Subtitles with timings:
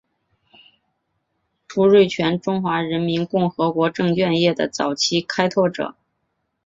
[1.69, 5.93] 胡瑞荃中华人民共和国证券业的早期开拓者。